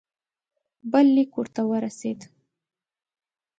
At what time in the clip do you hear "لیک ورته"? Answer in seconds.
1.15-1.61